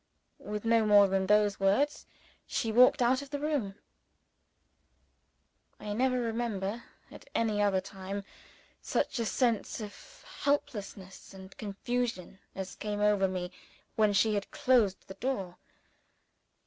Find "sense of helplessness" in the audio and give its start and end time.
9.27-11.35